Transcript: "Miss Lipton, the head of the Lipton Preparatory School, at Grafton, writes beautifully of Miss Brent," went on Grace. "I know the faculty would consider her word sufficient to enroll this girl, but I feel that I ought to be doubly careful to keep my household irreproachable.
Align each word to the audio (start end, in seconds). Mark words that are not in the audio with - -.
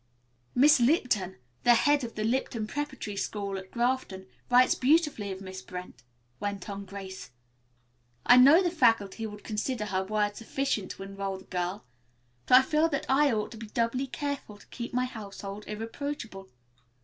"Miss 0.55 0.79
Lipton, 0.79 1.35
the 1.61 1.75
head 1.75 2.03
of 2.03 2.15
the 2.15 2.23
Lipton 2.23 2.65
Preparatory 2.65 3.15
School, 3.15 3.55
at 3.59 3.69
Grafton, 3.69 4.25
writes 4.49 4.73
beautifully 4.73 5.31
of 5.31 5.41
Miss 5.41 5.61
Brent," 5.61 6.01
went 6.39 6.67
on 6.71 6.85
Grace. 6.85 7.29
"I 8.25 8.37
know 8.37 8.63
the 8.63 8.71
faculty 8.71 9.27
would 9.27 9.43
consider 9.43 9.85
her 9.85 10.03
word 10.03 10.35
sufficient 10.35 10.89
to 10.93 11.03
enroll 11.03 11.37
this 11.37 11.49
girl, 11.49 11.85
but 12.47 12.57
I 12.57 12.61
feel 12.63 12.89
that 12.89 13.05
I 13.09 13.31
ought 13.31 13.51
to 13.51 13.57
be 13.57 13.67
doubly 13.67 14.07
careful 14.07 14.57
to 14.57 14.65
keep 14.69 14.91
my 14.91 15.05
household 15.05 15.65
irreproachable. 15.67 16.49